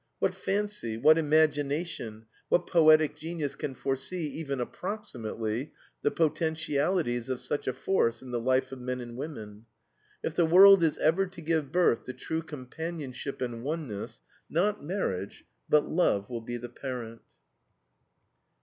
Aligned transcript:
What 0.17 0.33
fancy, 0.33 0.97
what 0.97 1.19
imagination, 1.19 2.25
what 2.49 2.65
poetic 2.65 3.15
genius 3.15 3.53
can 3.53 3.75
foresee 3.75 4.23
even 4.29 4.59
approximately 4.59 5.73
the 6.01 6.09
potentialities 6.09 7.29
of 7.29 7.39
such 7.39 7.67
a 7.67 7.73
force 7.73 8.23
in 8.23 8.31
the 8.31 8.39
life 8.39 8.71
of 8.71 8.81
men 8.81 8.99
and 8.99 9.15
women. 9.15 9.67
If 10.23 10.33
the 10.33 10.47
world 10.47 10.81
is 10.81 10.97
ever 10.97 11.27
to 11.27 11.41
give 11.41 11.71
birth 11.71 12.05
to 12.05 12.13
true 12.13 12.41
companionship 12.41 13.43
and 13.43 13.61
oneness, 13.61 14.21
not 14.49 14.83
marriage, 14.83 15.45
but 15.69 15.87
love 15.87 16.31
will 16.31 16.41
be 16.41 16.57
the 16.57 16.69
parent. 16.69 17.21